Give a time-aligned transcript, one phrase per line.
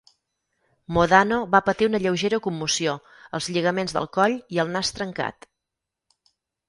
[0.95, 2.95] Modano va patir una lleugera commoció,
[3.41, 5.49] els lligaments del coll i el nas trencat.